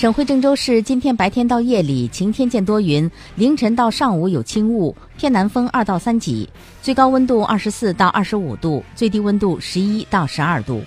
[0.00, 6.48] 省会郑州市今天白天到夜里晴天见多云，凌晨到上午有轻雾，偏南风二到三级，
[6.80, 10.80] 最高温度二十四到二十五度，最低温度十一到十二度。